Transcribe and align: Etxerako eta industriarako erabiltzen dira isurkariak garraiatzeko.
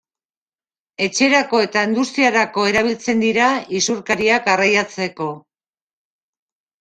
Etxerako 1.07 1.57
eta 1.65 1.83
industriarako 1.89 2.63
erabiltzen 2.69 3.21
dira 3.23 3.49
isurkariak 3.81 4.49
garraiatzeko. 4.49 5.29